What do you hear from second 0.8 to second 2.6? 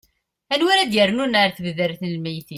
d-yernun ar tebdart n lmeyytin